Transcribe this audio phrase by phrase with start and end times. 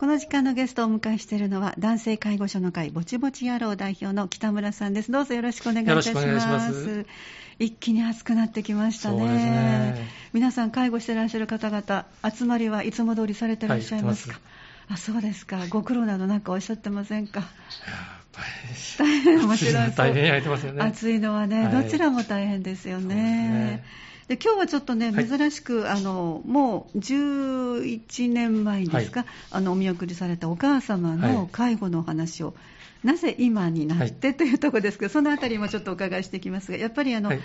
[0.00, 5.12] この時間のゲストをお迎えしているのは男性介護所の会ぼちぼち野郎代表の北村さんです。
[5.12, 7.04] どうぞよろしくお願いいたします。
[7.58, 9.26] 一気に暑くなってきましたね。
[9.26, 10.08] ね。
[10.32, 14.42] 皆さん介護していらっしゃる方々集まりはいつも通りされていらっしゃいますか、はい
[14.88, 15.66] あそうですか。
[15.68, 17.40] ご苦労などなんかおっしゃってませんか？
[17.40, 17.48] やっ
[18.32, 19.74] ぱ大変り面白い。
[19.74, 20.82] そう大変やってますよね。
[20.82, 21.84] 暑いのはね、はい。
[21.84, 23.84] どちらも大変ですよね。
[24.30, 25.28] で今日はちょっとね、はい。
[25.28, 31.34] 珍しく、あのもう11年前ですか、あのお見送りされたお母様はい。
[31.34, 32.54] の介護のお話を、
[33.02, 34.32] なぜ今になって？
[34.32, 37.40] というところですけど、そのあたりもちょっとお伺いしていきますが、やっぱりあの、はい。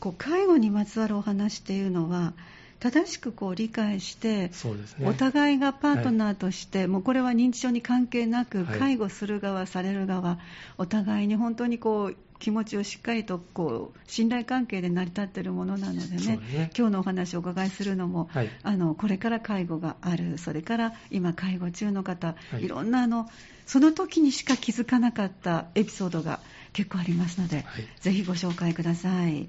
[0.00, 2.32] こう介護にまつわるお話っていうのは、
[2.80, 4.50] 正しくこう理解して、ね。
[5.04, 8.78] お互いがパートナーとして、もうこれは認知症に関係なく、はい。
[8.78, 10.38] 介護する側、される側、
[10.78, 16.70] お互いに本当にこう気持ちをしっかりとこう信頼関係で成り立っているものなのでねね。
[16.76, 18.50] 今日のお話をお伺いするのも、はい。
[18.64, 22.64] あのこれから介護がある、それから今、介護中の方、はい。
[22.64, 23.30] い、ろんなあの
[23.64, 26.40] その時にしか気づかなかったエピソードが
[26.72, 27.64] 結構ありますので、はい。
[28.00, 29.48] ぜひご紹介ください。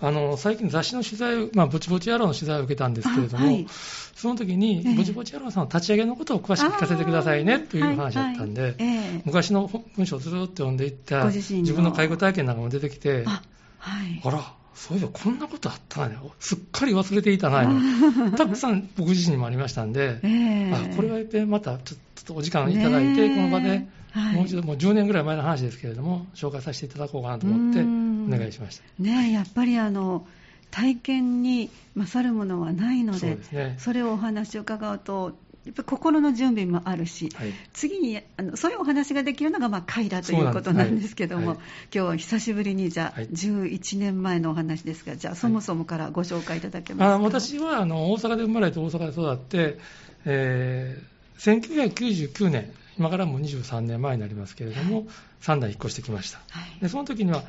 [0.00, 3.66] あの最近雑誌の取材を、まあ、ぼちぼち野郎の取材を受けたんですけれども、あはい。
[4.14, 4.94] その時に、ええ。
[4.94, 8.70] ぼちぼち野郎さんの立ち上げのことを詳しく聞かせてくださいねという話だったんで、はい。
[8.72, 8.84] はいえ
[9.18, 9.22] え。
[9.24, 13.42] 昔の文章をずっと読んでいったご自分の介護体験なんかも出てきて、あ
[13.78, 14.20] はい。
[14.22, 17.66] あら、そういえばこんなことあったなね、すっかり忘れていたな、
[18.36, 20.72] たくさん僕自身にもありましたんで、ええ。
[20.74, 24.34] あこれはまたちょっとお時間いただいて、この場で、はい。
[24.34, 28.32] もう一度、もう10年ぐらい前の話ですけれども、紹介させていただこうかなと思って、うん。
[28.32, 28.84] お願いしました。
[28.98, 30.26] ねえやっぱりあの
[30.70, 33.76] 体験に勝るものはないのでね。
[33.78, 37.52] それをお話を伺うとやっぱり心の準備もあるし、はい。
[37.72, 41.56] 次にあのそういうお話ができるのがまあ会だということなんですけども、はい。
[41.56, 43.28] 今日は久しぶりにじゃあ、はい。
[43.28, 49.78] 11年前のお話ですがじゃあそもそもからご紹介いただけますか、あ私はあの大阪で生まれて大阪で育って、
[50.24, 55.06] えー1999年、今からもう23年前になりますけれども、
[55.40, 56.38] 三代引っ越してきました。
[56.50, 56.80] はい。
[56.80, 57.42] でその時には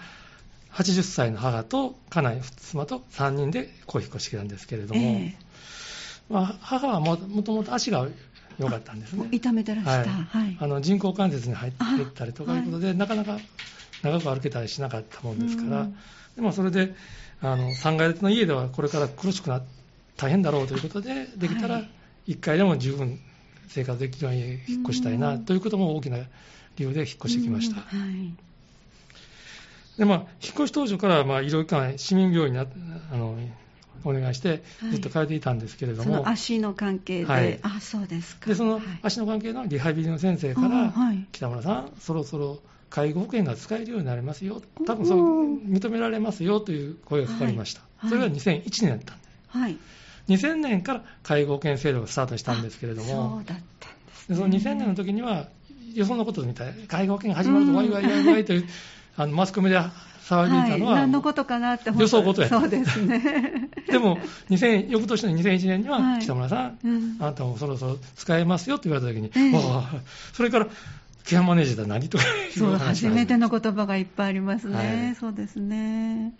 [0.74, 5.36] 80歳の母と家内、妻と3人でこう引っ越してきたんですけれども、え
[6.30, 8.08] まあ、母はももともと足が
[8.60, 9.28] 良かったんですね。
[9.32, 10.58] 痛めてらした、はい。
[10.60, 13.38] あの人工関節に入っていったりとかあいうことで、なかなか
[14.04, 15.98] 長く歩けたりしなかったもんですから、うん。
[16.36, 16.94] でもそれで
[17.42, 19.62] あの3階建ての家ではこれから苦しくな
[20.18, 21.90] 大変だろうということで、できたらはい。
[22.28, 23.20] 1階でも十分
[23.68, 25.46] 生活できるように引っ越したいなうん。
[25.46, 26.26] ということも大きな理
[26.86, 27.82] 由で引っ越してきました。
[29.98, 32.68] でまあ、引っ越し当初から、まあ、医療機関、市民病院にあ
[33.12, 33.36] あの
[34.04, 34.92] お願いして、はい。
[34.92, 37.60] ずっと通っていたんですけれどそも、の足の関係で、はい。
[37.64, 38.48] あそうですか。
[38.48, 38.82] でそのはい。
[39.02, 41.26] 足の関係のリハビリの先生から、あはい。
[41.32, 42.60] 北村さん、そろそろ
[42.92, 48.10] 介護保険が使えるようになりますよ、多分そう認められますよという声がかかりました、はい。
[48.12, 49.78] それが2001年だったんで、はい
[50.30, 53.92] 2000年から介護保険制度がスタートしたんですけれどそもう、だったん
[54.28, 55.48] です、の2000年の時には、
[55.94, 58.68] よそのことみたい、介護保険が始まると、わいわいわいわいという、
[59.18, 59.78] あのマスコミで
[60.28, 62.02] 騒いでいたのは、はい、何のことかなって思った。
[62.04, 62.50] 予想事や。
[62.50, 63.70] そうですね。
[63.90, 66.22] でも2000、翌年の2001年には、はい。
[66.22, 67.18] 北村さん、うん。
[67.20, 69.54] あなたもそろそろ使えますよと言われた時に、ええ。
[69.54, 70.02] わあ
[70.34, 70.68] それから、
[71.24, 72.24] ケアマネージャーって何とか
[72.58, 74.76] そう、初めての言葉がいっぱいありますね。
[74.76, 75.16] はい。
[75.16, 76.34] そうですね。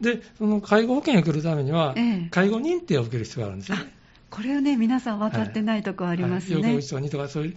[0.00, 3.92] で、その介護保険を受けるためには、ええ介護認定を受ける必要があるんですよね。
[4.30, 6.54] これをね、皆さん分かってないとこありますね。
[6.56, 7.56] はい、要件1とか2とか、そういう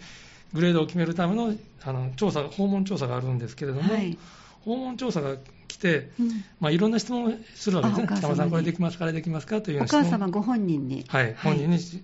[0.54, 4.18] グレードを決めるためのあの調査、訪問調査があるんですけれども、はい
[4.66, 5.38] 訪問調査が
[5.70, 8.08] 来て、うんまあ、いろんな質問をするわけですね。
[8.18, 9.62] 北村さん、これできますか、あれできますか？
[9.62, 11.06] というようおな質問母様ご本人に。
[11.08, 12.02] はい、本人に質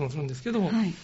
[0.00, 0.94] 問するんですけども、はい。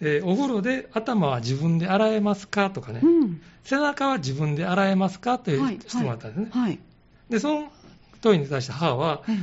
[0.00, 2.70] えーお風呂で頭は自分で洗えますか？
[2.70, 3.40] とかね、うん。
[3.62, 5.38] 背中は自分で洗えますか？
[5.38, 5.76] といはい。
[5.76, 6.50] う質問があったんですね。
[6.50, 6.78] はい。
[7.30, 7.72] で、その
[8.20, 9.36] 問いに対して母は、ええ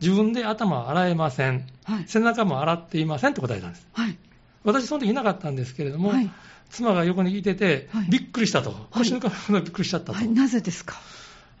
[0.00, 2.04] 自分で頭は洗えません、はい。
[2.06, 3.86] 背中も洗っていませんと答えたんです。
[3.92, 4.18] はい。
[4.64, 6.28] 私、その時いなかったんですけれども、はい。
[6.68, 8.06] 妻が横にいてて、はい。
[8.10, 10.28] びっくりしたと、腰抜かれるほどびっくりしちゃったと、はい。
[10.28, 10.96] なぜですか？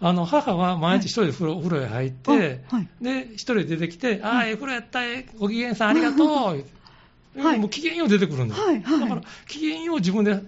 [0.00, 2.88] あの母は毎日一人で風呂,、お風呂へ入って、あはい。
[3.00, 7.60] で一人で出てきて、ああ、ええ風呂やった、ええご機嫌さん、ありがとう、はい。
[7.60, 8.82] もう機嫌よう出てくるんです、はい。
[8.82, 9.00] はい。
[9.00, 10.42] だから機嫌よう自分で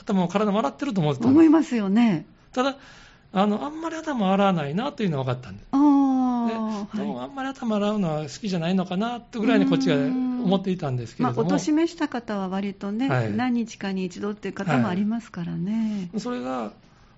[0.00, 2.24] 頭も体も洗ってると思ってた思いますよね。
[2.52, 2.76] ただ
[3.36, 5.66] あの、あんまり頭洗わないなというのは分かったんです。
[5.72, 6.96] ああ。
[6.96, 16.10] でもはいあんまり頭洗うのは好きじゃないのかなとぐらいにこっちが思っていたんですけまあ、れども、お年めした方は割とね、はい何日かに一度っていう方もありますからね。
[16.18, 16.72] それが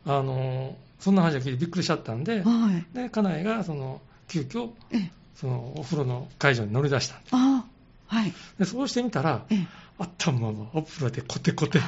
[0.07, 2.97] あのそんな話を聞いてびっくりしちゃったんで、はい。
[2.97, 7.65] で家内がその急遽ええ、そのお風呂の会場に乗り出したんですあ
[8.09, 8.33] あ、はい。
[8.59, 9.67] でそうしてみたらええ、
[9.99, 11.81] 頭もお風呂でコテコテ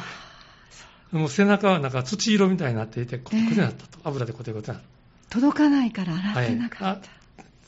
[1.13, 4.89] もう背中はなんか土色みたいになっていてコテコテになったと、油でコテコテになった。
[5.31, 7.09] 届かないから洗ってなかった。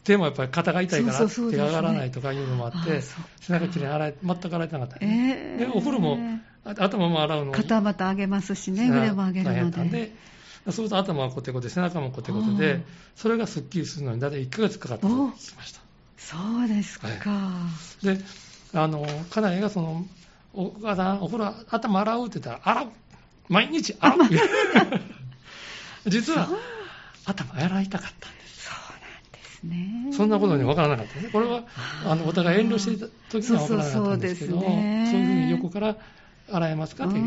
[0.04, 3.28] 手もやっぱり肩が痛いから手が上がらないとかいうのもあって、あそっか。
[3.40, 5.58] 背中きれいに洗い、全く洗えてなかった、えねえ。
[5.58, 6.18] で、お風呂も、
[6.64, 9.84] あ頭も洗うの肩また上げますしね、腕も上げるので。
[9.84, 10.12] で、
[10.66, 12.84] そうすると頭はコテコテ、背中もコテコテで
[13.16, 15.80] それがすっきりするのに大体1ヶ月かかったと聞きました。
[16.16, 17.08] そうですか。
[18.02, 18.18] で、
[18.74, 20.06] あの、家内がその、
[20.54, 22.88] お母さん、お風呂、頭洗うって言ったら、洗う
[23.52, 24.18] 毎日洗う
[26.10, 26.48] 実は、
[27.26, 28.64] 頭洗いたかったんです。
[28.64, 30.16] そうなんですね。
[30.16, 31.28] そんなことに分からなかったね。
[31.30, 31.64] これは、
[32.06, 35.96] あの、お互い遠慮していた時には分からなかったんですけどそういうふうに横から
[36.52, 37.06] 洗えますか？
[37.06, 37.20] って、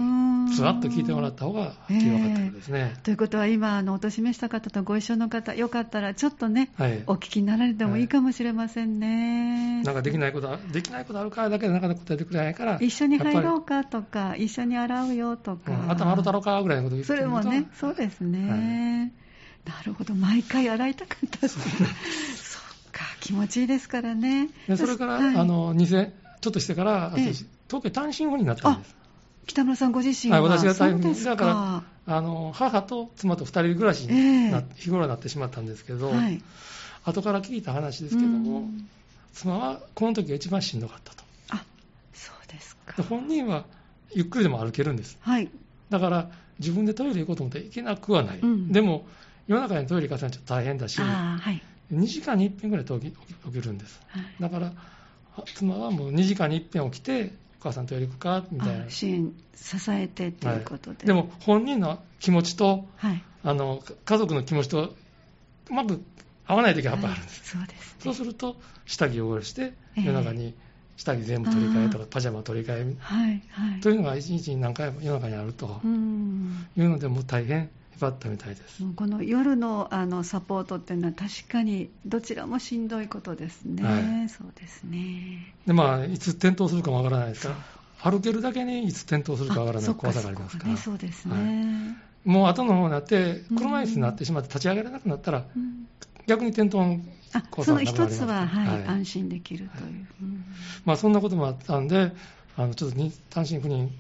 [0.56, 2.94] ずらっと聞いてもらった方が、はっきり分かったんですね。
[3.04, 7.04] ということは今、あのお年めした方とご一緒の方、よかったらちょっとね、はい。
[7.08, 9.84] お聞きになられてもいいかもしれませんね。
[9.84, 19.14] なんかできないことは、できないことあるからだけでなかなか答えてくれないから、一緒に入ろうかとか、一緒に洗うよとか、りうん頭洗うたろうかぐらいのこと言ってそれもね、そうですね。
[19.66, 21.60] なるほど、毎回洗いたかったです。
[21.60, 22.62] そっ
[22.92, 24.50] か、気持ちいいですからね。
[24.68, 26.12] でそれから、はいあの2000
[26.42, 28.96] ちょっとしてから、ええ私東京単身赴任になったんです。
[29.46, 31.46] 北村さんご自身は、はい、私が単身そうですだか
[32.08, 36.42] らあの母と妻と2人暮らしにな、ええ日頃なってしまったんですけど、はい。
[37.04, 38.90] 後から聞いた話ですけども、うん
[39.34, 41.22] 妻はこの時が一番しんどかったと。
[41.50, 41.66] あ、
[42.14, 43.04] そうですかで。
[43.04, 43.66] 本人は
[44.14, 45.18] ゆっくりでも歩けるんです。
[45.20, 45.50] はい。
[45.90, 48.40] だから自分でトイレ行こうと思って行けなくはない。
[48.40, 49.06] うんでも
[49.48, 51.62] 夜中にトイレ行かせるのはちょっと大変だし、はい。
[51.94, 54.02] 2時間に1遍ぐらい起き起きるんです。
[54.08, 54.72] はいだから、
[55.36, 58.46] あ妻はもう2時間に1遍起きて、お母さんトイレ行くか？
[58.52, 58.90] みたいなあ。
[58.90, 61.08] 支援、支えてということで。
[61.08, 63.24] でも、本人の気持ちと、はい。
[63.44, 64.96] あの家族の気持ちと、
[65.70, 66.04] うまく
[66.46, 67.58] 合わない時がやっぱりあるんです。
[67.58, 67.96] はいそうです、ね。
[68.04, 70.56] そうすると、下着を汚して、ええ夜中に
[70.98, 73.82] 下着全部取り替えとかあ、パジャマ取り替えはい、はい。
[73.82, 76.68] というのが一日に何回も夜中にあるとうん。
[76.78, 78.84] いうので、もう大変へばったみたいです。
[78.84, 83.84] もうこの夜のあのサポートっていうのは確かにどちらもしんどいことですね。
[83.84, 85.54] はいそうですね。
[85.66, 87.56] で、まあ、いつ転倒するかもわからないですか？
[88.04, 90.74] ら、歩けるだけにいつ転倒するかわからない怖さがありますから。
[90.74, 91.34] ね、そうですね。
[91.34, 95.88] はいもう後の方になって、車椅子になってしまって立ち上がれなくなったら、うん
[96.28, 97.00] 逆に転倒の
[97.34, 100.08] あ怖そのさがなくなります一つは、はいはい安心できるという。
[100.24, 100.44] うん
[100.86, 102.14] まあそんなこともあったんで、
[102.58, 103.92] あのちょっとに単身赴任、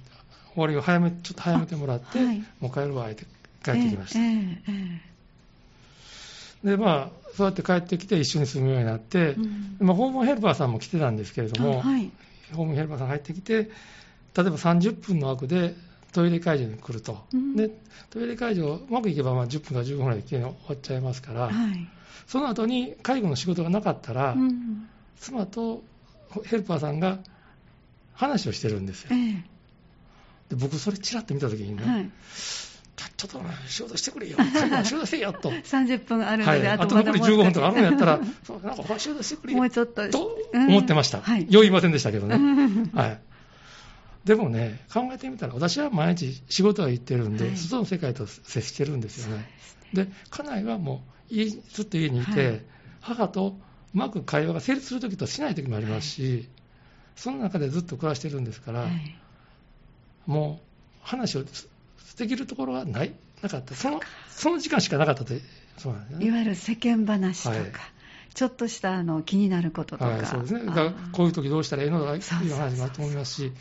[0.55, 3.27] 終わりを早め、ちょっと早めてもらって、あはいもう帰るわ、って
[3.71, 4.19] 帰ってきました。
[4.19, 4.71] えええ
[6.63, 12.11] えで、まあ、そうやって帰ってきて一緒に住むようになって、うんまあ、訪問ヘルパーさんも来てたんですけれども、あはい。
[12.53, 13.69] 訪問ヘルパーさん入ってきて、例え
[14.35, 15.75] ば30分の枠で
[16.11, 17.25] トイレ会場に来ると。
[17.33, 17.69] うんで、
[18.09, 21.87] トイレ会場、うまくいけばまあ10分か15分ぐらいで終わっちゃいますから、はい。
[22.25, 25.81] その後に介護の仕事がなかったら、うん妻と
[26.43, 27.19] ヘルパーさんが
[28.13, 29.09] 話をしてるんですよ。
[29.15, 29.43] え
[30.49, 32.11] で僕、それちらっと見たときにね、えはい。
[33.17, 34.37] ちょっと仕事してくれよ、
[34.83, 35.49] 仕事せえよと。
[35.49, 40.09] 30分あるのはい、で、あと残り15分とかあるんやったらそうなんかお前仕事してくれよ もうちょっと。
[40.09, 41.21] とうん思ってました。
[41.21, 41.41] はい。
[41.41, 42.35] よう言いませんでしたけどね。
[42.35, 43.19] う んはい。
[44.23, 49.49] でもね、考えてみたら、私は毎日仕事は行ってるんで、はい外の世界と接してるんですよね。
[49.93, 52.61] でで、家内はもう家、ずっと家にいて、はい
[53.01, 53.55] 母と
[53.93, 56.49] うまく会話が成立するときとしないときもありますし、
[57.15, 59.15] その中でずっと暮らしてるんですから、はい
[60.25, 60.65] もう
[61.03, 61.43] 話を
[62.13, 63.75] できるところはない、なかった？
[63.75, 63.99] その、
[64.29, 65.41] その時間しかなかったって、
[65.77, 66.25] そうなんですよね。
[66.27, 67.71] いわゆる世間話とか、はい
[68.35, 70.65] ちょっとしたあの気になることとか、はい、そうですね。
[70.65, 73.53] だあからーこういう時どうしたらいいのか、いいそう話もあると思いますし、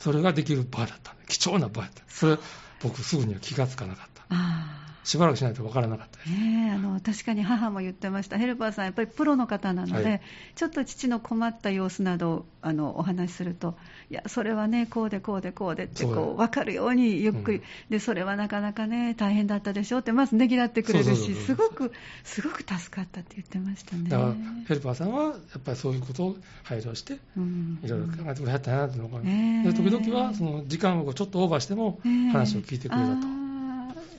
[0.00, 2.02] それができる場だった貴重な場だった。
[2.08, 2.38] それ、
[2.82, 4.24] 僕すぐには気がつかなかった。
[4.30, 6.30] あしばらくしないとわからなかったです。
[6.30, 10.20] ーねえあの確かに母も言ってました、ヘルパーさん、やっぱりプロの方なので、はい。
[10.54, 13.74] ちょっと父の困った様子などをあのお話しすると、
[14.10, 17.64] いや、それはね、こうでこうでこうでってこう分かるようにゆっくり、うん。
[17.90, 21.92] で、それはなかなかね、大変だったでしょって、まずねぎらってくれるし、すごく、
[22.24, 24.08] すごく助かったって言ってましたね。
[24.08, 24.34] だから、
[24.68, 27.80] ヘルパーさんは、やっぱりそういうことを配慮して、うん。
[27.82, 29.72] いろいろ考えてくれはったなっていうのが、ねえ。
[29.72, 32.00] で時々は、その時間をちょっとオーバーしても、
[32.32, 33.41] 話を聞いてくれたと。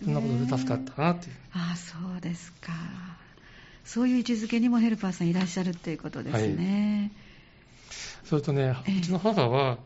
[0.04, 1.34] そんなことで助かったなっていう。
[1.54, 2.72] ああそうですか。
[3.86, 7.12] そういう位置づけにもヘルパーさんいらっしゃるっていうことですね、
[8.24, 8.98] それとね、ええ。
[8.98, 9.78] うちの母は、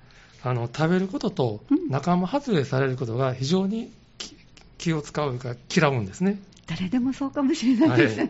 [0.44, 1.90] あの、食べることとうん。
[1.90, 4.36] 仲間外れされることが非常に気
[4.78, 6.40] 気を使うか嫌うんですね。
[6.68, 8.30] 誰でもそうかもしれないですね、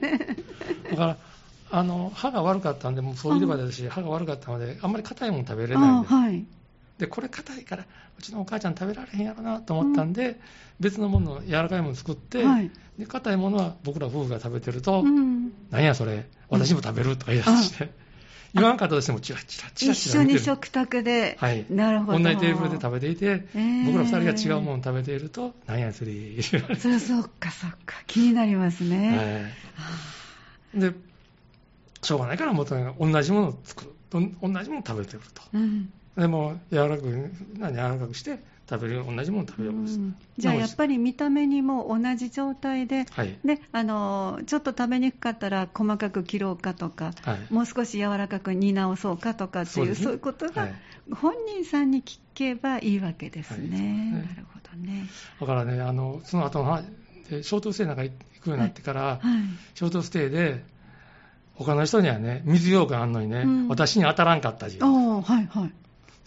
[0.91, 1.17] だから、
[1.72, 6.46] あの、歯が悪かったんで、もうそういうレバーですし、歯が悪かったので、あんまり硬いもの食べれないんではい
[6.98, 7.86] で、これ硬いから、
[8.18, 10.39] うちのお母ちゃん食べられへんやろなと思ったんで、
[10.80, 12.72] 別のもの、柔らかいもの作って、はい。
[12.98, 17.92] で硬いものは僕ら夫婦が食べてると、うん、なんやそれ、私も食べるとか言い出して、
[18.56, 20.39] 言わんかったとしても、チラチラチラ一緒チラ見てる。
[20.39, 21.66] に食卓で、はい。
[21.70, 22.20] なるほど。
[22.20, 23.86] 同じテーブルで食べていて、えー。
[23.86, 26.12] 僕ら二人が違うものを食べていると、なんやそれ、
[26.42, 27.96] それそっかそっか。
[28.08, 30.80] 気になりますね、はい。
[30.80, 30.94] で、
[32.01, 33.92] しょうがないからもうと同じものを作る。
[34.10, 35.44] 同じものを食べてくると。
[35.54, 40.04] うんでも柔らかく何柔らかくして食べる同じものを食べるようにする。
[40.04, 40.16] うん。
[40.38, 43.38] じゃあやっぱり見た目にも同じ状態で、はい。
[43.46, 47.54] であのちょっと食べにくかったら細かく切ろうかとか、はい。
[47.54, 50.12] もう少し柔らかく煮直そうかとかっていうそうね。
[50.14, 50.74] いうことが、はい。
[51.14, 53.58] 本人さんに聞けばいいわけですね。
[53.58, 54.12] はいね。
[54.12, 55.08] なるほどね。
[55.40, 56.82] だからねあのその後の
[57.30, 59.20] でショートステイなんか行くようになってから、はい。
[59.76, 60.64] ショートステイで
[61.54, 63.68] 他の人にはね水羊羹あんのにね、うん。
[63.70, 65.72] 私に当たらんかったしおーはいはい。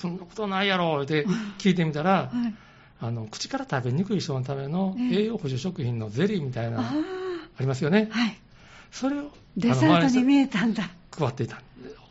[0.00, 1.26] そんなことないやろって
[1.58, 2.54] 聞いてみたら、はい。
[3.02, 6.90] あの口から食べにくい人のためのええ栄養補助食品のゼリーみたいなのあ
[7.56, 8.38] ありますよねあ、はい。
[8.90, 10.90] それをデザートに見えたんだ。
[11.16, 11.62] 配っていた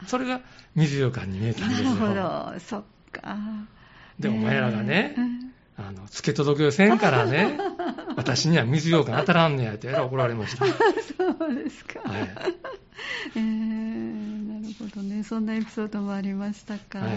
[0.08, 0.42] それが
[0.76, 3.38] 水羊羹に見えたんですよなるほど、そっか。
[4.20, 7.58] でお前らがねうんあの付け届けをせんからね
[8.18, 10.74] 私には水羊羹当たらんねやって怒られました、は
[11.40, 12.00] そうですか。
[12.00, 12.04] い、
[13.36, 15.24] えー、なるほどね。
[15.24, 17.00] そんなエピソードもありましたか。
[17.00, 17.10] はい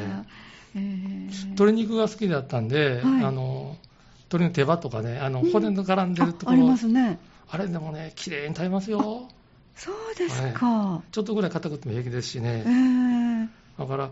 [0.74, 1.44] えー。
[1.50, 3.24] 鶏肉が好きだったんで、はい。
[3.24, 3.76] あの
[4.30, 5.52] 鶏の手羽とかねあのうん。
[5.52, 7.18] 骨の絡んでるところ、あありますね。
[7.50, 9.28] あれでもね綺麗に食べますよ。
[9.74, 11.02] そうですか。
[11.10, 14.10] ちょっとぐらい硬くても平気ですしえね、ー、だから、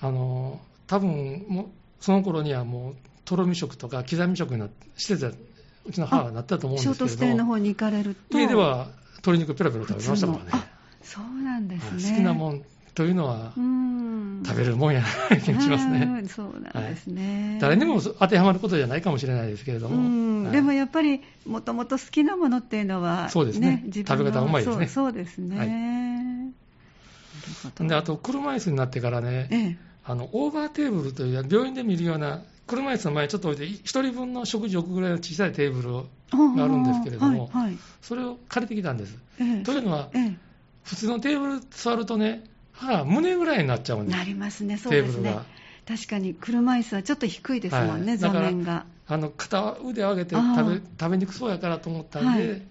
[0.00, 1.66] あの多分もう
[2.00, 8.38] その頃にはもう、とろみ食とか刻み食になって、してた、うちの母はなってたと思うんショーですけれトステイのど、方に行かれると。
[8.38, 8.88] 家では
[9.18, 10.64] 鶏肉ペラペラ食べましたからね。
[11.02, 12.02] そうなんですはい。
[12.02, 12.10] ね。
[12.10, 12.62] 好きなもん
[12.94, 14.42] というのはうん。
[14.44, 16.04] 食べるもんやな気がしますうね。
[16.22, 16.28] ん。
[16.28, 17.58] そうなんですね。
[17.60, 20.44] 誰にも当てはまることじゃないかもしれないですけれども、うん。
[20.44, 20.52] はい。
[20.52, 23.84] でもやっぱり、もともと好きなものっていうのは、そうですね。
[23.92, 24.86] 食べ方うまいですね。
[24.88, 25.58] そうですね。
[25.58, 25.72] はい。
[27.88, 29.76] であと車椅子になってからね、ええ。
[30.04, 36.06] あのオーバーテーブルという病院で見るような車椅子の前にちょっと置いて1人分の食事を置くぐらいの小さいテーブルを
[36.56, 37.78] があるんですけれどもはいはい。
[38.00, 39.16] それを借りてきたんです。
[39.40, 39.62] ええ。
[39.62, 40.36] というのはええ。
[40.84, 42.44] 普通のテーブル座るとね
[42.80, 44.16] 胸ぐらいになっちゃうんです。
[44.16, 45.12] なりますね、そうですね。
[45.12, 45.44] テーブルが。
[45.86, 48.86] 確かに車椅子はちょっと低いですもんね、座はいだから面が。
[49.08, 52.62] あの片腕を上げて食べ食べにくそうやからと思ったんで、はい。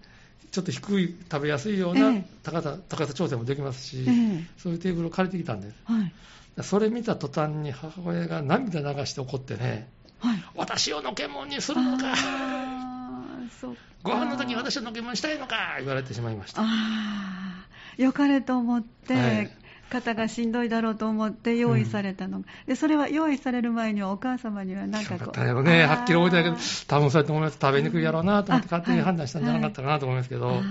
[0.52, 2.26] ちょっと低い食べやすいようなええ。
[2.44, 4.44] 高さ,、高さ調整もできますし、ええ。
[4.58, 5.76] そういうテーブルを借りてきたんです。
[5.86, 6.14] はい。
[6.64, 9.90] それ見た途端に母親が涙流して怒ってね
[10.20, 10.44] はい。
[10.56, 12.14] 私をのけもんにするのか
[14.04, 16.62] ご飯の時に私をのけもんにしたいのか言われてしまいました。
[16.62, 19.52] ああ、よかれと思って、
[19.92, 25.20] はい肩がしんどいだろうと思って用意されたのが、でそれは用意される前にはお母様には何かこう。
[25.20, 26.56] よかったよね、はっきり覚えてないけど
[26.88, 30.62] 多分そうやって思います、食べにくいやろうなと思って、あ勝手に判断したんじゃなかったかなと思いますけど、はい。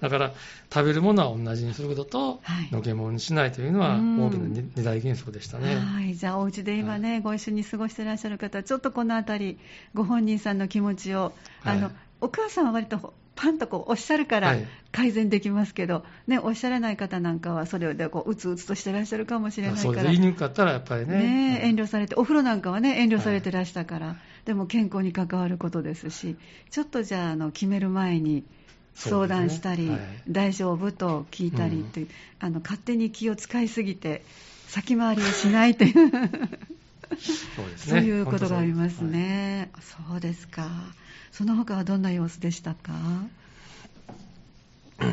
[0.00, 0.32] だから、
[0.72, 2.70] 食べるものは同じにすることと、はい。
[2.70, 4.26] のけもんにしないというのは、うん。
[4.26, 5.74] 大きな二二大原則でしたね。
[5.74, 9.58] はい、じゃあ、お家で今ね、ご一緒に過ごしていらっしゃる方は、ちょっとこのあたり、
[9.94, 11.32] ご本人さんの気持ちを、
[11.64, 14.66] あのはいお母さんは割とパンとこうおっしゃるからはい。
[14.90, 20.02] 改善できますけど、ね、おっしゃらない方なんかは、それでこううつうつとしてらっしゃるかもしれないから。
[20.04, 21.18] 言いにくかったら、やっぱりね。
[21.18, 24.16] ね遠慮されて、お風呂なんかはね、遠慮されてらしたから、
[24.46, 26.36] でも健康に関わることですし、
[26.70, 28.44] ちょっとじゃあ、あの決める前に
[28.94, 29.90] 相談したり、ね。
[29.90, 30.00] はい。
[30.28, 32.08] 大丈夫と聞いたりっていう、
[32.40, 34.24] あの勝手に気を使いすぎて、
[34.68, 36.10] 先回りをしないという。
[37.16, 37.92] そうですね。
[37.92, 39.70] そういうことがあります本当ね。
[40.10, 40.68] そうですか。
[41.32, 42.92] その他はどんな様子でしたか？
[45.00, 45.10] そ う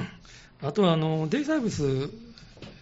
[0.61, 2.09] あとは、あの、デイサービス、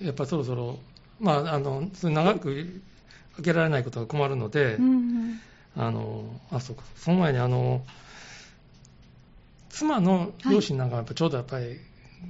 [0.01, 0.79] やっぱりそろそろ、
[1.20, 2.82] まあ、あの、長く
[3.36, 5.41] 開けられないことが困るので、うん
[5.75, 7.82] あの、あ、そうか、その前に、あの、
[9.70, 11.77] 妻の両親なんかはやっぱちょうどやっぱり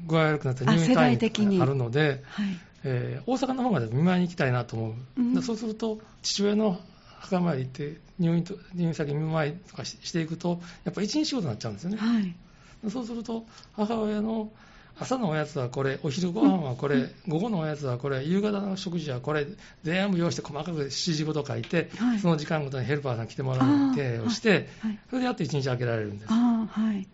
[0.08, 2.58] 具合悪くなったあ世入院退院があるので、はい。
[2.84, 5.34] えー大阪の方まで見舞いに行きたいなと思う、うん。
[5.34, 6.80] でそうすると父親の
[7.20, 12.36] 墓参り行って入院と入院先見舞いとかししていくとやっぱ一日仕事になっちゃうんですよね、はい。
[12.84, 14.52] でそうすると母親の
[15.00, 19.48] 朝のおやつはこれお昼ご飯はこれ、午後のおやつはこれ夕方の食事はこれ
[19.84, 22.20] 全部用意して細かく指示ごと書いて、はい。
[22.20, 25.00] その時間ごとにヘルパーさん来てもらう手をして、はい。
[25.10, 26.32] それでやっと一日開けられるんです。
[26.32, 27.08] ああ、はい。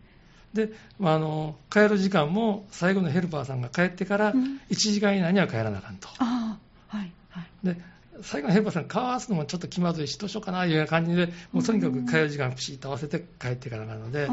[0.54, 6.08] で、まあ、あの帰る時間も最後のヘルパーさんが帰ってからうん1時間以内には帰らなあかんと。
[6.20, 6.58] あ
[6.92, 7.12] あ、はい。
[7.30, 7.46] はい。
[7.64, 7.78] で
[8.24, 14.00] 最後のヘルパーさん顔合わすのもちょっと気まずいしどうしようかないう感じでもうとにかく帰る時間ピシッと合わせて帰っていかなあかん。
[14.00, 14.30] ので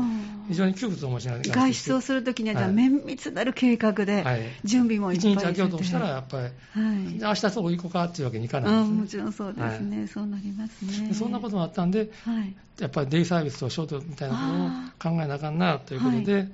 [0.48, 4.42] 非常に窮屈をお持ちな外出をするときには、じゃあはい綿密なる計画で、はい。
[4.64, 6.46] 準備もいっぱい一日空けようとしたらはやっぱり
[7.16, 7.18] い。
[7.18, 11.08] じゃあ明日そこ行こうかっていうわけにいかないですねもちろんそうですね、そうなりますね。
[11.08, 12.54] でそんなこともあったんではい。
[12.80, 16.44] やっぱりデイサービスとショートみたいなことを考えなあかんなということで、は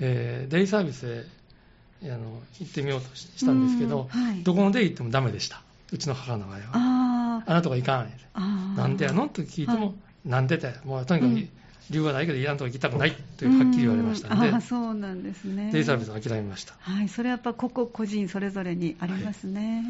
[0.00, 1.26] えーデイサービス
[2.02, 4.08] へあの行ってみようとしたんですけど、うん。
[4.08, 4.42] はい。
[4.42, 5.62] どこのデイ行ってもダメでした
[5.92, 8.80] うちの母の場合はああ、あなたが行かんああ。
[8.80, 9.28] なんでやの？
[9.28, 9.94] と聞いても、はい
[10.24, 11.48] なんでだよもうとにかく、うん
[11.90, 15.70] 理由はないけど、いらんとこ行きたくないというはっきり言われましたんで、あそうなんですね。
[15.72, 16.74] デイサービスを諦めました。
[16.78, 19.84] はい、それはやっぱ個々個人それぞれにありますね。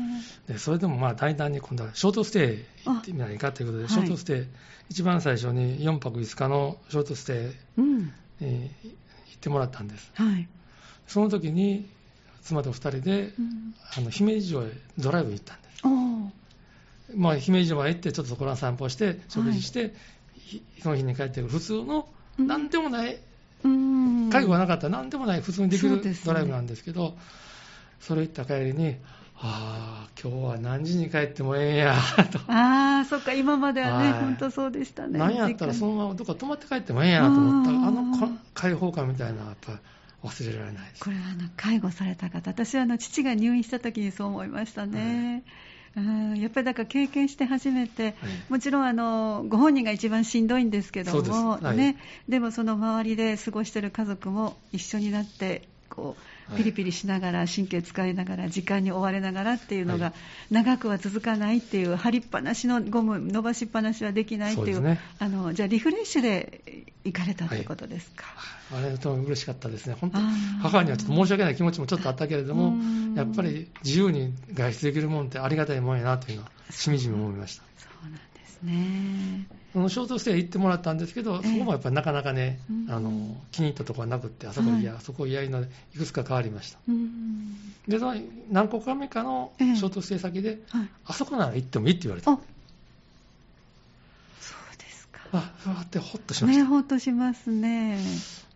[0.48, 4.46] でそれでもまあ大胆に今度はショートステイ行ってみないかということで、あショートステイ、
[4.88, 7.98] 一番最初に4泊5日のショートステイうん。
[7.98, 8.08] に
[8.40, 8.58] 行
[9.34, 10.10] ってもらったんです。
[10.14, 10.48] はい。
[11.06, 11.88] その時に
[12.42, 15.61] 妻と2人でうん、あの姫路城へドライブに行ったん
[17.14, 19.94] まあ、姫路城まで行って、ちょっとそこら散歩して、食事して、
[20.34, 23.18] ひその日に帰ってくる普通の、うんなんでもない、
[23.62, 24.30] うん。
[24.30, 27.14] 介護がなかったらなんでもない、普通にできるドライブなんですけど、
[28.00, 28.96] それ行った帰りに、
[29.36, 31.94] ああ、今日は何時に帰ってもええんや、
[32.32, 32.38] と。
[32.46, 35.18] ああ、そっか、今まではね、はい本当そうでしたね。
[35.18, 39.80] 何やったらそのままどっか泊まって帰ってもええんやと思ったら、あのこ開放感みたいなのはやっぱ
[40.22, 41.04] 忘れられないです。
[41.04, 45.44] これはあの介護された方、私はあの父が入院した時にそう思いましたね。
[45.46, 48.14] うんやっぱりだから経験して初めて、
[48.48, 51.76] もちろんあのご本人が一番しんどいんですけども、はい。
[51.76, 51.96] ね、
[52.28, 56.16] でもその周りで過ごしている家族も一緒になってこうはい
[56.56, 60.14] ピリピリしながら神経使いながら時間に追われながらっていうのがはい。
[60.50, 65.00] 長くは続かないっていう張りっぱなしのゴム伸ばしっぱなしはできないっていうね。
[65.18, 68.26] あのじゃあリフレッシュで行かれたということですか？
[68.72, 70.18] あれと嬉しかったですね、本当
[70.62, 77.62] 母にはちょっと申し訳ない気持ちもちょっとあったけれどもうん、やっぱり自由に外出できるもんってありがたいもんやなというのは、しみじみ思いました。
[77.76, 79.46] そうなんですね。
[79.74, 83.10] ショートステイ行ってもらったんですけど、ええそこもやっぱりなかなかね、うんあの
[83.52, 86.78] 気に入ったところはなくって、あそこいや、はいあそこ嫌いので、いくつか変わりました。
[86.88, 87.56] うん
[87.88, 92.32] で、その何個か目かのシええョートステイ先で、はい、あそこなら行ってもいいって言われた。
[92.32, 92.38] あ
[94.40, 95.20] そうですか。
[95.32, 96.68] あ、そうやってほっとしましね、た。
[96.68, 97.98] ほっとしますね。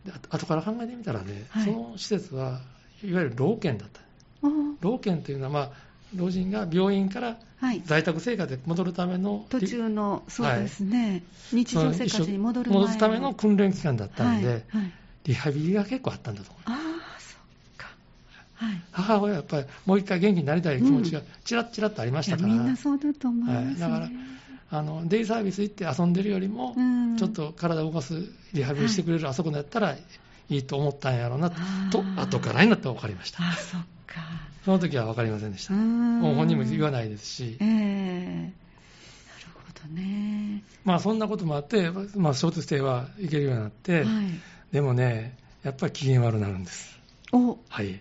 [0.05, 2.61] であ後から考えてみたらね、はいその施設は
[3.03, 4.01] いわゆる老犬だった。
[4.01, 4.05] あ
[4.81, 5.71] 老犬というのは、まあ、
[6.17, 7.83] 老人が病院からはい。
[7.87, 11.23] 在宅生活で戻るための途中の、そうですね。
[11.53, 14.57] 日常生活に戻る戻すための訓練期間だったんで、はい。
[14.69, 14.93] はい、
[15.25, 16.79] リハビリが結構あったんだと思います。
[16.79, 17.41] ああ、そっ
[17.79, 17.89] か。
[18.55, 18.83] はい。
[18.93, 24.11] 母親はやっぱりもう一回元気になりたい気持ちがちらっちらっとありましたから、みんなそうだと思います、ねはいだから
[24.69, 28.15] あのデイサービス行って遊んでるよりも、うんちょっと体を動かす
[28.53, 29.93] リハビリしてくれるあそこだったら
[30.50, 31.50] いいと思ったんやろうな
[31.91, 33.43] と、後からになって分かりました。
[33.43, 34.21] ああ、そっか。
[34.67, 35.75] その時は分かりませんでした。
[35.75, 38.52] 本人も言わないですしえ、えなる
[39.55, 40.65] ほどね。
[40.85, 44.05] まあそんなこともあって、まあ、ショートステイは行けるようになって、はい。
[44.73, 46.99] でもね、やっぱり機嫌悪くなるんです。
[47.31, 48.00] お、はい。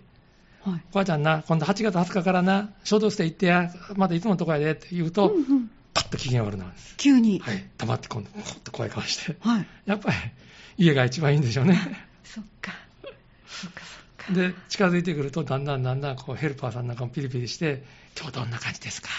[0.63, 0.81] はい。
[0.91, 6.97] おばちゃんな、今度8月20日からな、ショートステイ行ってや、またいつものとこやでって言うと、うんうんパッと機嫌悪くなるんです。
[6.97, 7.39] 急に。
[7.39, 7.63] はい。
[7.77, 9.37] 黙って今度、ほっと怖い顔して。
[9.39, 9.67] はい。
[9.85, 10.15] やっぱり
[10.77, 11.79] 家が一番いいんでしょうね。
[12.25, 12.73] そっか。
[13.47, 14.04] そっかそっか。
[14.33, 17.83] で、近づいてくると、だんだんだんだんこうヘルパーさんなんかもピリピリして、
[18.17, 19.09] 今日どんな感じですか？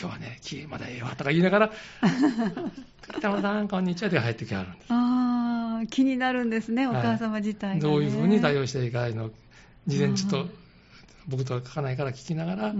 [0.00, 1.72] 今日はね、きまだええわとか言いながら、
[3.18, 4.84] 北野さん、こんにちはで入ってきはるんです。
[4.88, 7.80] ああ、気になるんですね、お母様自体が、ね。
[7.80, 9.30] どういうふうに対応していいのを、
[9.86, 10.50] 事前にちょっとうん
[11.28, 12.74] 僕とは書かないから聞きながら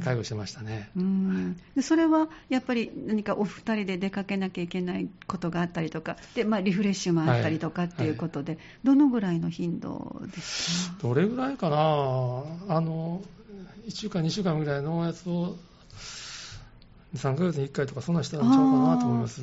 [0.00, 0.90] 介護してましたね。
[0.96, 1.56] うん。
[1.74, 10.96] でそれはやっぱり何かお二人で出かけなきゃいけないことがあったりとかで、まあ、リフレッシュもあったりとかっていうことで、どのぐらいの頻度ですか？
[11.02, 13.22] どれぐらいかな、あの
[13.86, 15.56] 1週間、2週間ぐらいのやつを、
[17.16, 18.56] 3ヶ月に1回とか、そんなしたんちゃうか
[18.94, 19.42] なと思います。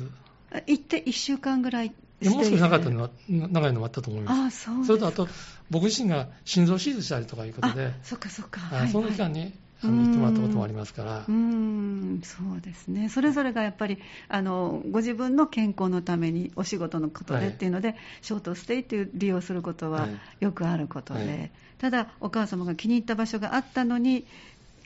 [0.52, 4.40] あ行って1週間ぐらいいやもう少し長かったのは長いのもあったと思います。
[4.40, 5.28] ああそうそれとあと、
[5.70, 11.24] 僕自身が心臓手術したりとかいうことであ、そっかそっか、あその期間にあの行ってもらったこともありますから。
[11.28, 20.10] うー、んそうですね、それぞれがやっぱりあのご自分の健康のためにお仕事のことはいでっていうので、ショートステイっていう利用することははい。
[20.40, 21.50] よくあることで、はい。
[21.78, 24.24] ただ、お母様が気に入った場所があったのに、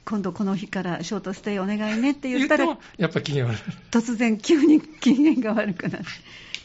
[0.07, 3.57] 今度この日からショートステイお願いねって言ったら、もやっぱり機嫌悪い。
[3.91, 6.07] 突然急に機嫌が悪くなって、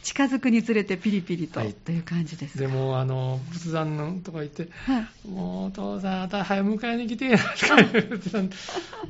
[0.02, 1.72] 近づくにつれてピリピリと、はい。
[1.72, 2.54] という感じです。
[2.54, 2.60] か。
[2.60, 5.28] でも、あの、仏壇のとか行って、はい。
[5.28, 7.36] もうお父さん、あた早迎えに来て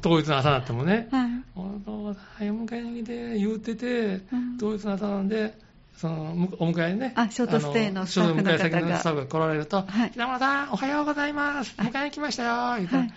[0.02, 1.30] 当日の朝になってもね、はい。
[1.56, 5.58] お父さん、早迎えに来て言っててうん、当日の朝なんで、
[5.96, 8.80] そのむお迎えにね、あショートステイのスタッフの方が。
[8.80, 11.90] のスタッフが来られると、はい北村さん、おはようございます、はい。
[11.90, 13.14] 迎えに来ましたよ、言ったい。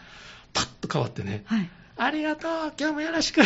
[0.53, 3.41] パッと変わってね、はいありがとう、今日もよろしく。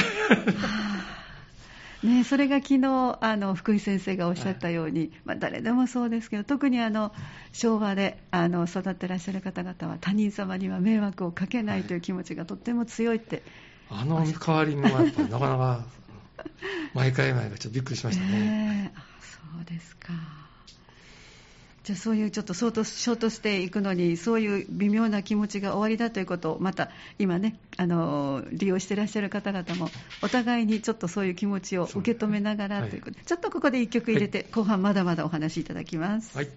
[2.04, 7.12] ね、それが昨日あの福井先生がおっしゃったように、まあ、誰でもそうですけど特にあの
[7.52, 13.44] 昭和であの育ってらっしゃる方々は他人様には迷惑をかけないという気持ちがとっても強いって、
[13.90, 15.86] あの代わりもやっぱり なかなか、
[16.94, 18.32] 毎回毎回ちょっとびっくりしましたね。
[18.32, 20.14] ねそうですか
[21.90, 29.90] じゃあそういうちょっとショートショートステイ行くのにそういう微妙な気持ちが終わりだということをまた今ねあの利用していらっしゃる方々も
[30.22, 36.38] お互いにちょっとそういう気持ちを受け止めながらということで、ちょっとここで1曲入れて、後半まだまだお話しいただきます。
[36.38, 36.50] はい。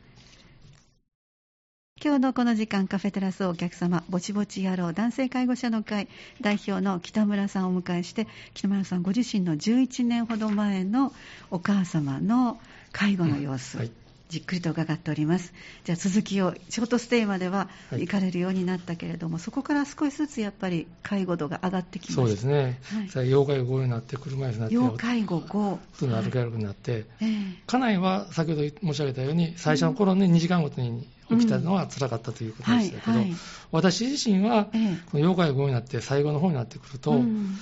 [2.04, 6.08] 今日のこの時間カフェテラスお客様ぼちぼち野郎男性介護者の会
[6.42, 11.14] 代表の北村さんをお迎えして北村さんご自身の11年ほど前の
[11.50, 12.60] お母様の
[12.92, 14.01] 介護の様子、はい。
[14.32, 15.52] じっくりと伺っております。
[15.84, 18.00] じゃあ続きをショートステイまでははい。
[18.00, 22.22] 行かれるようになったけれども、そこから少しずつやっぱり介護度が上がってきました。
[22.22, 22.80] そうですね。
[22.84, 23.08] はい。
[23.10, 27.28] さ要介護5になって、車椅子になって、要介護後普通の歩き歩くようになって、ええ。
[27.66, 33.34] 家内は先ほど申し上げたように、最初の頃に2時間ごとに起きたのは辛かったということでしたけど、はいはい。
[33.70, 34.96] 私自身は、ええ。
[35.10, 37.58] この要介護5になって、最後の方になってくると、うん。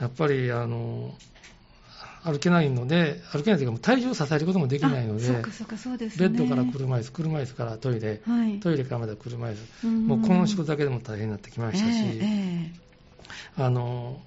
[0.00, 1.14] やっぱりあの
[2.24, 6.28] 歩けないので、歩けないというか、体重を支えることもできないので、あそうかそうかそうですね。
[6.28, 8.60] ベッドから車椅子、車椅子からトイレ、はい。
[8.60, 10.06] トイレからまた車椅子、うん。
[10.06, 12.84] もうこの仕事だけでも大変になってきましたし、ええ
[13.56, 14.20] あの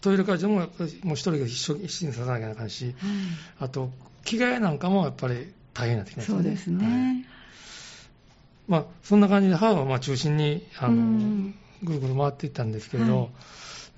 [0.00, 3.16] トイレ会場もやっぱりもう一人が一緒一緒にささなきゃいけないし、えはい。
[3.60, 3.90] あと
[4.24, 7.24] 着替えなんかもやっぱり大変になってきましたそうですね、はい。
[8.66, 11.54] まあ、そんな感じで母はまあ中心にあの、うん。
[11.82, 13.28] ぐるぐる回っていったんですけれど、はい。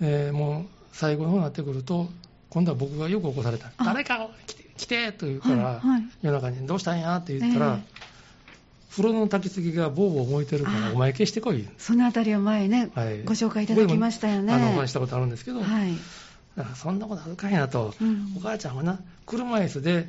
[0.02, 2.10] えーもう最後の方になってくると、
[2.52, 3.84] 今度は僕がよく起こされた、あ。
[3.84, 6.02] 誰か来て来てと言うから、はいはい。
[6.20, 7.82] 夜中にどうしたんやって言ったら、ええ。
[8.90, 10.92] 風呂の焚きつけがボーボー燃えてるから、あ。
[10.92, 13.22] お前消してこい、そのあたりを前ね、はい。
[13.24, 14.52] ご紹介いただきましたよね。
[14.52, 15.94] あのお話ししたことあるんですけど、はい。
[16.76, 18.34] そんなことあるかいなと、うん。
[18.36, 20.06] お母ちゃんはな、車椅子で、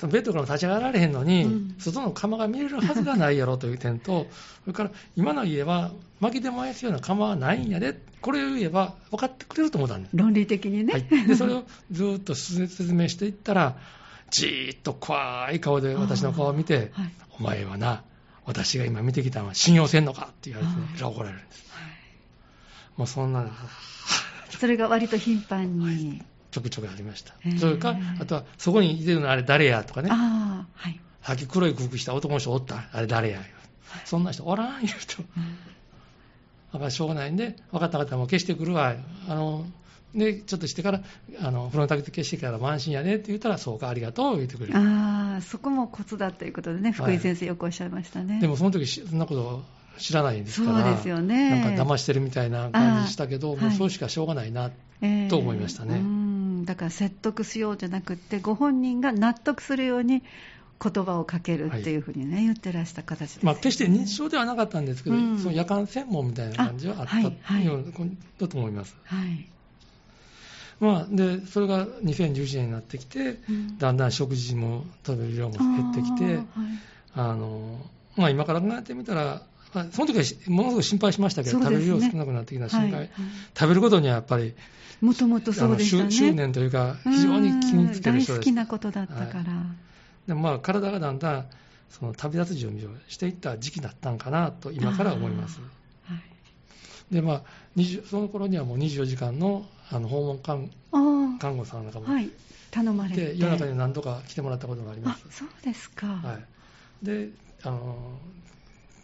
[0.00, 1.74] ベッドからも立ち上がられへんのに、うん。
[1.78, 4.28] 外の釜が見れるはずがないやろという点と、
[4.64, 10.16] それから今の家は、薪で燃やすような釜はないんやで、これを言えば分かってくれると思ったんです。
[10.16, 10.92] 論理的にね。
[10.92, 13.76] はい、でそれをずーっと説明していったら、
[14.30, 18.02] じーっと怖い顔で私の顔を見て、はいお前はな、
[18.44, 21.66] 私が今見てきたのは信用せんのかって言われて、怒られるんです。
[22.96, 23.46] もうそんな、
[24.58, 26.22] それが割と頻繁に。
[26.50, 27.34] ちょくちょくありました。
[27.58, 30.98] それか、あとは、そこにいてるのあれ誰やとかね、ああ、はい。
[31.22, 33.42] さっき黒い服着した男の人おった、あれ誰や、
[34.06, 35.22] そんな人おらん言うと、
[36.76, 38.94] だからしょうがないんで、分かった分かった、もう消してくるわ、
[39.28, 39.64] あの
[40.14, 41.02] でちょっとしてから、
[41.40, 44.78] あの風呂の炊き消してから安心やねって言ったら、そうか、ありがとう言ってくれる。
[44.78, 48.40] ああ、そこもコツだということでね、福井先生よくおっしゃいましたね。
[48.40, 49.64] でもその時そんなこと
[49.98, 51.50] 知らないんですから、そうですよね。
[51.50, 55.96] なんか騙してるみたいな感じしたけど、もうそうしかしょうがないな、ええと思いましたね。
[55.96, 60.22] うん、だから説得しようじゃなくって、ご本人が納得するように
[60.82, 63.40] 言葉をかけるっていうふうにね、言ってらした形です、ね。
[63.44, 67.20] まあ、決して認知症ではなかったんですけど、うんその夜間専門みたいな感じはあった
[67.60, 67.84] よう
[68.38, 68.96] だと思います。
[69.04, 69.46] はい。
[70.78, 76.46] まあ、でそれが2011年になってきて、うんだんだん食事も食べる量も減ってきてあーはい
[77.14, 77.80] あの、
[78.16, 83.10] まあ、今から考えてみたら、まあ、その時はしものすごく心配しましたけど、ね食べる量少なくなってきた心配、はいはい
[83.58, 84.52] 食べることにはやっぱり
[85.00, 86.10] もともとそうでしたね。
[86.10, 88.32] 執執念というか、非常に気につける人です。
[88.32, 89.44] うん大好きなことだったから。
[90.26, 91.46] でもまあ体がだんだん
[91.90, 95.60] その旅立つ準備をしていった時期だったんかなと今から思います。
[95.60, 95.70] はい
[97.10, 97.42] でまあ、
[97.76, 100.70] 20その頃にはもう24時間のあの訪問看
[101.38, 102.30] 看護師さんなんかもはい。
[102.72, 103.26] 頼まれて。
[103.34, 106.06] で夜中に何度か来てもらったことがありまあす。、そうですか。
[106.06, 106.38] は
[107.02, 107.28] い、で
[107.62, 108.18] あの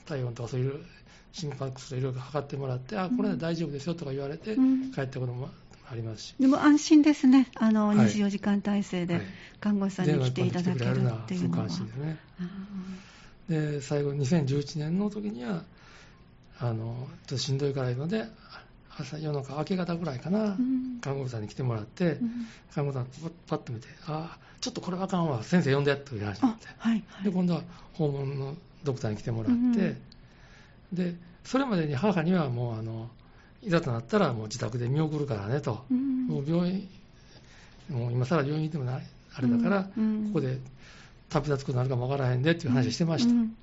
[0.04, 0.85] 体温とかそういう
[1.32, 5.48] 心拍数いろいろ測ってもらって、あこれで大丈夫ですよとか言われてうん帰ったことも
[5.92, 7.48] ありますし、でも安心ですね。
[7.57, 9.22] あの、はい24時間体制ではい
[9.61, 11.26] 看護師さんに来ていただけるっていうのは。
[11.28, 12.18] すごく安心ですね。
[12.40, 12.44] あ
[13.48, 15.62] で最後2011年の時には
[16.59, 18.24] あのちょっとしんどいからいいので
[18.96, 27.05] 朝夜中明け方ぐらいかな、うん看護婦さんに来てもらって、ーうん看護婦さんパッと見てああちょっとこれはあかんわ先生呼んでという話になあって、はい。
[27.09, 27.62] はいで今度は
[27.94, 29.96] 訪問のドクターに来てもらって、
[30.92, 33.11] でそれまでに母にはもうあの
[33.62, 36.27] いざとなったらもう自宅で見送るからねと、うん。
[36.27, 36.88] もう病院
[37.90, 40.27] もう今更病院に行ってもないあれだから、うん。
[40.29, 40.59] ここで
[41.31, 43.57] 旅立つことになるかもわからへんでっていう話をしてました、うん。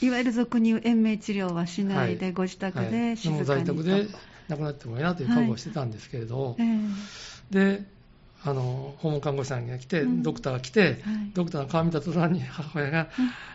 [0.00, 2.90] いわゆる俗に言う延命治療はしないで、はいご自宅はい。
[2.90, 6.62] で静かにと、も在宅で亡くなってもいいなという覚悟をしてたんですけれど、え
[7.52, 7.78] え。
[7.78, 7.84] で
[8.44, 10.22] あの訪問看護師さんが来て、うん。
[10.22, 10.98] ドクターが来て、はい。
[11.34, 13.08] ドクターの顔見た途端に母親が、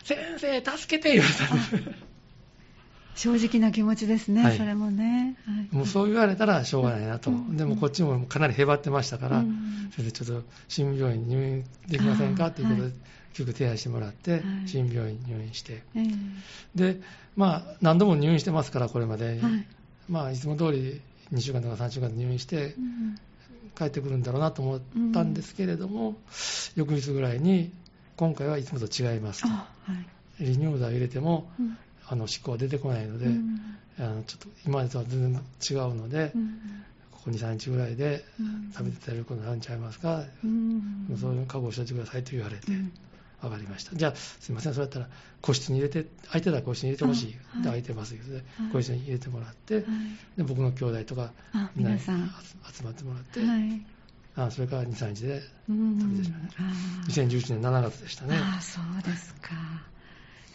[0.04, 2.17] 先生、助けて言われたんです。
[3.18, 4.58] 正直な気持ちですね、はい。
[4.58, 5.36] それもね。
[5.46, 5.76] はい。
[5.76, 7.58] もうそう言われたらしょうがないなと、うん。
[7.58, 9.90] でもこっちもかなりへばってましたから、うん。
[9.92, 12.94] 先生、ちょっと新病院に入院できませんかということで、はい。
[13.34, 14.42] 急遽手配してもらって、はい。
[14.68, 16.06] 新病院に入院して、ええ。
[16.76, 17.02] で
[17.36, 19.68] まあ、何度も入院してますから、これまで、はい。
[20.08, 21.02] まあ、いつも通り
[21.34, 23.18] 2週間とか3週間で入院してうん
[23.76, 24.82] 帰ってくるんだろうなと思っ
[25.14, 26.16] たんですけれども、
[26.76, 27.72] 翌日ぐらいに、
[28.16, 29.48] 今回はいつもと違いますと。
[29.50, 29.94] あは
[30.40, 30.44] い。
[30.44, 31.78] 利尿剤入れても、うん
[32.10, 33.60] あの執行は出てこないので、うん。
[34.00, 36.48] あのちょっと今までとは全然違うので、うん。
[37.12, 38.72] ここ2、3日ぐらいでうん。
[38.72, 41.18] 食べてたれることになるんちゃいますか、うん。
[41.20, 42.92] そういう覚悟をしておいてくださいと言われて、うん。
[43.42, 43.96] 分かりました。
[43.96, 45.08] じゃあ、すみません、それだったら、
[45.42, 47.38] 個室に入れて、空いてたら個室に入れてほしい。
[47.54, 48.44] あはいで、空いてますけど、ではい。
[48.72, 49.84] 個室に入れてもらって、はい。
[50.38, 51.88] で僕の兄弟とか、あみん。
[51.88, 52.12] なに集集
[52.84, 53.82] まってもらって、はい。
[54.36, 56.00] あそれから2、3日で、うん。
[56.00, 57.28] 食べてしまいまあー。
[57.28, 58.38] 2011年7月でしたね。
[58.38, 59.50] ああそうですか、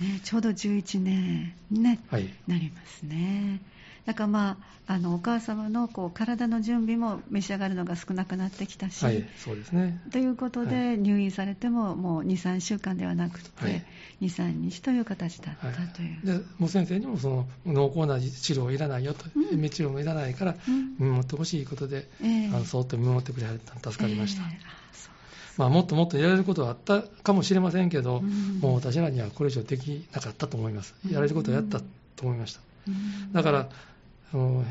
[0.02, 2.28] ね、ちょうど11年に、ねはい。
[2.46, 3.60] なりますね。
[4.04, 10.02] だからまああのお母様のこう体の準備も召し上がるのが少なくなってきたし、はい、そうですね。
[10.10, 13.84] ということで、は入院されてももう23週間ではなくて、はい。
[14.22, 16.18] 23日という形だったはいとい。
[16.22, 19.60] う、で、もう先生にもその濃厚な治療いらないよと、うん。
[19.60, 20.96] 目治療もいらないから、うん。
[20.98, 22.48] 見守ってほしいことで、ええ。
[22.48, 24.42] あのそーっと見守ってくれはった助かりました。
[24.42, 24.58] ええ。
[24.66, 25.21] あそう
[25.58, 28.58] まあ、もっともっとやれることはあったかもしれませんけど、うん。
[28.60, 30.94] もう私らにはこれ以上できなかったと思います。
[31.10, 31.86] やれることをやったと
[32.22, 32.60] 思いました。
[32.88, 33.68] うんだから、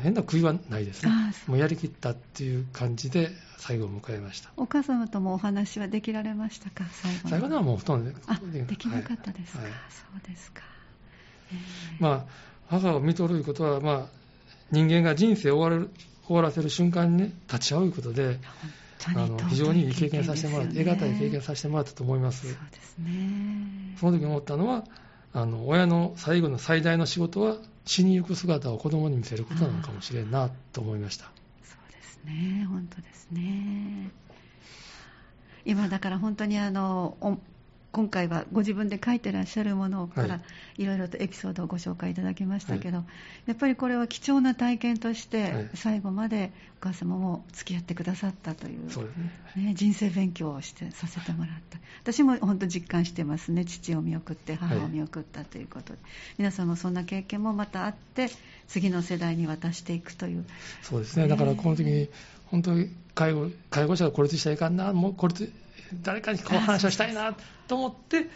[0.02, 1.12] 変な悔いはないですね。
[1.46, 4.50] もうやりきったっていう感じで最後を迎えました。
[4.56, 6.84] お母様ともお話はできられましたか？
[6.90, 9.30] 最後最後のはもうほとんどあできなかった。
[9.30, 9.70] ですか、はい。
[9.70, 9.80] はい。
[9.90, 10.62] そうですか、
[11.52, 12.32] ええまあ、
[12.68, 14.06] 母を見とるいうことは、まあ、
[14.72, 15.90] 人間が人生を終わる
[16.26, 18.40] 終わらせる瞬間に、ね、立ち会うことで、
[19.08, 22.46] あの非常にいい経験させてもらって、得難い経験させてもらったと思います。
[22.46, 24.84] そうですねその時思ったのは、
[25.32, 31.24] あの親の最後の最大の仕事は、死にゆく姿を子供に見せることなのかもしれんなと思いました。
[31.64, 34.10] そうですね本当ですね
[35.64, 37.38] 今だから本当にあのお
[37.92, 40.40] 今回はご自分で書いてらっしゃるものかはら
[40.78, 43.04] いろいろとエピソードをご紹介いただきましたけど、
[43.46, 45.76] やっぱりこれは貴重な体験としはてい。
[45.76, 48.94] 最後までお母様も付き合ってくださったというね。
[49.56, 51.78] ね、人生勉強をしてさせてもらった。
[52.02, 53.66] 私も本当実感してますね。
[53.66, 55.98] 父を見送って母を見送ったということで、
[56.38, 58.30] 皆さんもそんな経験もまたあって
[58.68, 60.46] 次の世代に渡していくという。
[60.80, 61.28] そうですね。
[61.28, 62.08] だからこの時に、
[62.46, 65.52] 本当に介護介護者が孤立しちゃいかんな、もう孤立、
[66.02, 67.34] 誰かにこう話をしたいな
[67.68, 68.26] と思って、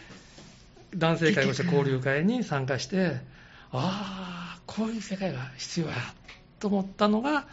[0.95, 3.21] 男性介護者交流会に参加して、
[3.73, 5.95] ああ、こういう世界が必要や
[6.61, 7.47] と思ったのが、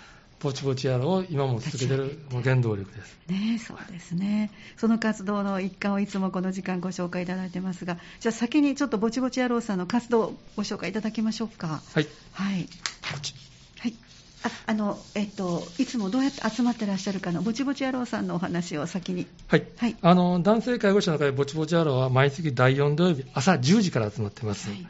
[0.43, 3.17] ぼちぼち野郎を今も続けてる原動力です。
[3.29, 4.51] ねそうですね。
[4.75, 11.81] その活動の一環をいつもこの時間ご紹介いただいてますがじゃあ先にちょっとぼちぼち野郎さんの活動をご紹介いただきましょうか。
[11.93, 12.07] はい。
[12.33, 12.67] はい
[14.43, 19.65] ああのえっといつもどうやって集まってらっしゃるかのぼちぼち野郎さんのお話を先にはい。
[19.77, 24.69] はいあの、男性介護者の会ぼちぼち野郎は毎月第4土曜日、朝10時から集まってます。
[24.69, 24.87] はい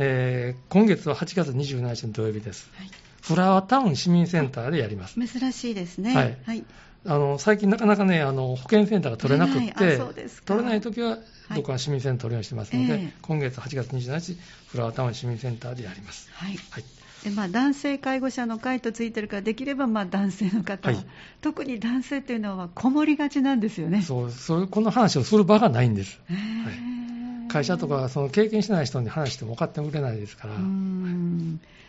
[0.00, 2.70] えー今月は8月27日の土曜日です。
[2.76, 5.14] はいフラワータウン市民センターでやります。
[5.14, 6.14] 珍しいですね。
[6.14, 6.64] はいはい。
[7.04, 11.18] あの最近なかなかね、あの保健センターが取れなくってあそうです、か取れないときは、い
[11.54, 16.30] どこか市民センター取るようにしてますので、ええ今月8月27日、フラワータウン市民センターでやります。
[16.32, 16.56] はい。
[16.70, 16.84] はい。
[17.24, 21.06] でまあ、男性介護者の会とついてるから、できればまあ男性の方は、はい
[21.40, 24.02] 特に男性っていうのはこもりがちなんですよね。
[24.02, 26.20] そう、そういうこの話をする場がないんです。
[26.28, 26.97] へー
[27.48, 30.54] 会社とか、その経験してない人に話しても分かってくれないですから。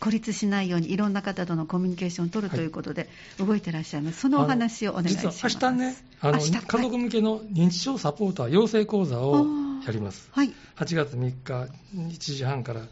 [0.00, 5.48] 孤立しないようにいろんな方とのコミュニケーションを取るということで動いていらっしゃいます、そのお話をお願いします。
[5.48, 9.46] 実は明日ね、あの家族向けの認知症サポーター養成講座を
[9.86, 10.28] やります。
[10.32, 12.82] はい、8月3日、1時半から、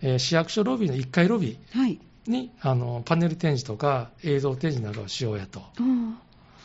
[0.04, 2.00] えー市役所ロビーの1階ロビはい。
[2.28, 5.62] ーにあのパネル展示とか映像展示などをしようやと。
[5.80, 6.18] うん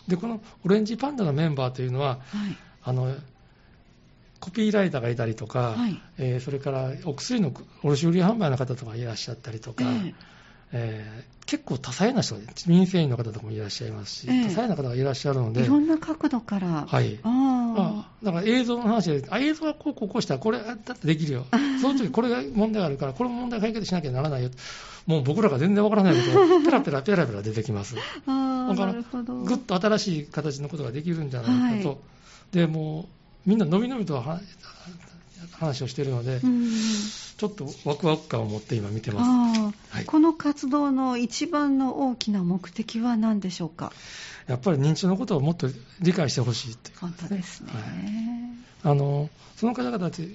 [0.08, 2.20] で、このオレンジパンダのメンバーというのは、はい。
[2.82, 3.14] あの
[4.40, 10.14] コピーライターがいたりとか、はいえーそれからお薬の卸売販売の方とかいらっしゃったりとか、え
[10.72, 16.86] えー結構多彩な人、民生委員の方とかもいらっしゃいますし、ええ多彩な方がいらっしゃるので、えいろんな角度から。
[16.86, 17.28] はいあ
[17.76, 21.46] あだから映像の話で、あ映像はこうこうこうしたら、これだってできるよ、
[21.81, 24.50] その時これが問題があるから、これも問題解決しなきゃならないよ、
[25.07, 27.94] もう僕らが全然わからないことが、 ペラペラペラペラ出てきます。
[27.94, 28.94] だから。
[29.44, 31.98] ぐっと新しい形のことができるんじゃないかと、はい
[32.52, 33.02] でも
[33.46, 34.40] うみんなのびのびとは
[35.52, 39.61] 話をしているので、ちょっとワクワク感を持って今見てます。
[39.90, 43.92] はいこの活動の一番の大きな目的は何でしょうか。
[44.48, 45.68] やっぱり認知症のことをもっと
[46.00, 46.98] 理解してほしいっていう。
[46.98, 47.70] 本当ですね。
[47.72, 47.78] は
[48.90, 48.92] い。
[48.92, 50.28] あのその方々って、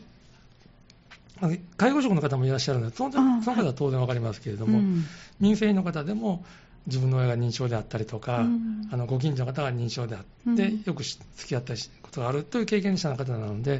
[1.77, 5.03] 介護職の方もいらっしゃるので、そのあその方は当然わかりますけれども、うん。
[5.39, 6.45] 民生委員の方でも、
[6.85, 8.87] 自分の親が認知症であったりとか、うん。
[8.91, 10.83] あのご近所の方が認知症であって、うん。
[10.85, 11.79] よくし付き合ったこ
[12.11, 13.77] とがあるという経験者の方なので、は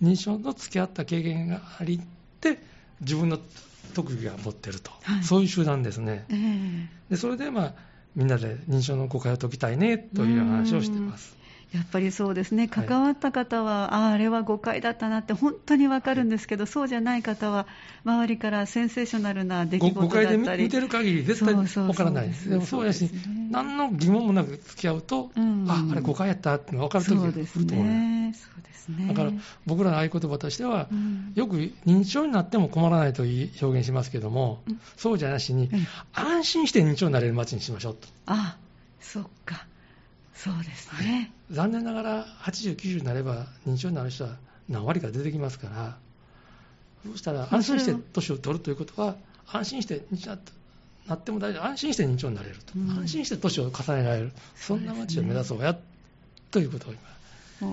[0.00, 0.04] い。
[0.04, 2.00] 認知症の付き合った経験がありっ
[2.40, 2.58] て、
[3.00, 3.38] 自分の
[3.94, 5.24] 特技が持ってると、はい。
[5.24, 6.24] そういう集団ですね。
[6.30, 6.88] ええ。
[7.10, 7.74] でそれで、まあ、
[8.16, 11.36] みんなで認証の誤解を解きたいねという話をしています。
[11.76, 12.86] やっぱりそうですね、はい。
[12.86, 17.66] 関わった方は、あああれは誤解だったなって本当にわかるんですけど、そうじゃない方は、
[18.04, 21.88] 周りからセンセーショナルな出来ご事だった誤解で見てる限り絶対そうそうそう。
[21.88, 22.48] わからないです。
[22.48, 23.10] でもそうやし、ね
[23.50, 25.66] 何の疑問もなく付き合うと、うん。
[25.68, 28.00] あ、あれ誤解やったって分かるときが来ると思います。
[28.00, 29.08] ね、そうですね。
[29.08, 29.32] だから
[29.66, 31.32] 僕らの合言葉としては、うん。
[31.34, 34.80] よく認知症になっても困らないという表現しますけども、うん。
[34.96, 35.78] そうじゃなしにええ、
[36.14, 38.08] 安心して認知症になれる街にしましょうと。
[38.26, 38.56] あ
[39.00, 39.66] そっか、
[40.36, 41.32] そうですね。
[41.50, 44.36] 残念ながら80、90になれば認知症になる人は
[44.68, 45.96] 何割か出てきますから、
[47.04, 50.38] そうしたらあ安心して年を取るということは、安心して認知症に
[51.08, 52.90] なっても大丈夫、安心して認知症になれると、うん。
[52.90, 55.78] 安心して年を重ねられる、そんな街を目指そうや
[56.50, 57.00] ということを今、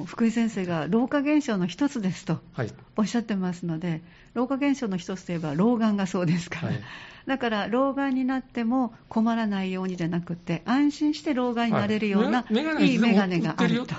[0.06, 4.02] 福井先生が老化現象の一つですとはい、おっしゃってますので、
[4.34, 6.82] 老化現象の一つといえば老眼がそうですから、はい。
[7.26, 12.91] だから老眼になっても困らないようにじゃなくて、安心して老眼になれるような、はい。
[12.91, 13.93] いい眼鏡があると。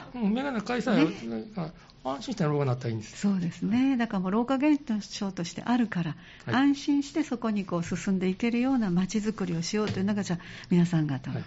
[0.81, 1.07] さえ、
[2.05, 3.19] 安心して老眼になったらいいんです。
[3.19, 6.17] そうですね、だからもう老化現象としてあるから、
[6.47, 6.55] はい。
[6.55, 10.39] 安心してそこにこう進んでいけるような街づくりをしようというのが、じゃあ、
[10.71, 11.41] 皆さん方の、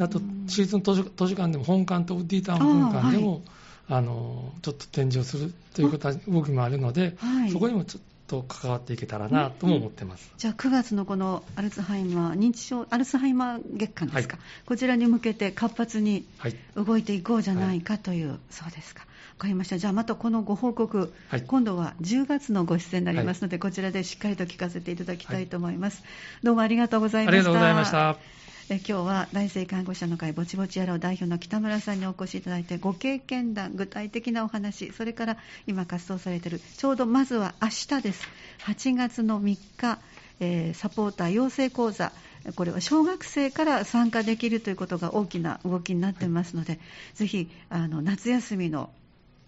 [0.00, 3.42] あと、私立の図書図書館でも、本館とディタウン文館でも、
[3.88, 10.32] あのちょっと展示をするということは動きもあるので、はいそこにもちょっと関わっていけたらなとも思ってます。
[10.36, 16.56] じゃあ9月のこのアルツハイマー認知症アルツハイマー月間ですか、はこちらに向けて活発にはい。
[16.74, 19.02] 動いていこうじゃないかという、そうですか。
[19.02, 19.06] わ
[19.38, 19.78] かりました。
[19.78, 26.02] じゃあまたこのご報告、はい今度は10月のご出演になりますので、こちらでしっかりと聞かせていただきたいと思います。
[26.42, 27.38] どうもありがとうございました。
[27.38, 28.45] ありがとうございました。
[28.68, 35.36] え今日は大生看護者の会ぼちぼち野郎代表の北村さんにお越しいただいてご経験談具体的なお話それから
[35.68, 38.26] 今活動されているちょうどまずは明日です。
[38.66, 40.00] 8月の3日、
[40.40, 42.10] えーサポーター養成講座。
[42.56, 46.80] これは小学生から参加できるということが大きな動きになってますので、
[47.14, 48.90] ぜひあの夏休みの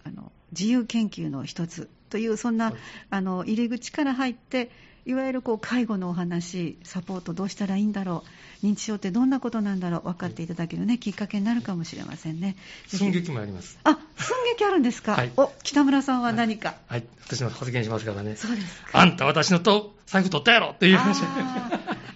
[0.05, 2.73] あの自由研究の一つというそんな
[3.09, 4.71] あの入り口から入って
[5.05, 8.23] いわゆるこう介護のお話、サポートどうしたらいいんだろ
[8.63, 12.55] う、認知症ってどんなことなんだろう、分かっていただける、ね、きっかけになるかもしれませんね。
[12.87, 13.79] 寸劇もあります。
[13.83, 18.35] あ、寸劇あるんですか、はい、お北村さんは何か、はい、はい、私の発言しますからね。
[18.35, 18.99] そうですか。
[18.99, 21.21] あんた私のと財布取ったやろっていう話。